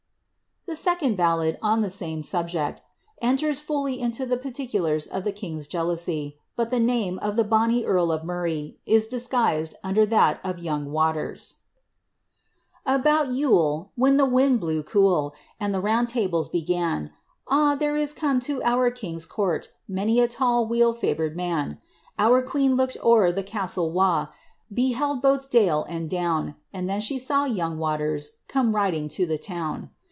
[0.67, 2.81] A second ballad, on the same subject,
[3.21, 7.43] enters fully into the particulars of the king's jealousy, but the name of ^ the
[7.43, 11.55] bonny earl of Murray" is disguised under that of ^ young Waters:"
[12.87, 15.55] *Abont Yule, when the wind blew cule,' O tell me who is the fairest lord
[15.59, 17.13] And the round tables began,
[17.49, 17.77] A!
[17.77, 21.81] there is come to our king's court Many a tall weel &your*d man.
[22.17, 24.27] Our queen looked o'er the castle wa*,
[24.73, 29.25] Beheld both dale and down, And then she saw * yoang Waters* Coroe riding to
[29.25, 29.89] the town.